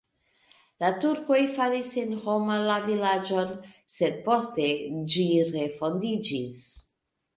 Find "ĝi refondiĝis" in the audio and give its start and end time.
5.13-6.65